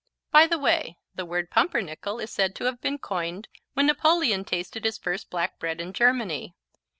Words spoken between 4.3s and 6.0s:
tasted his first black bread in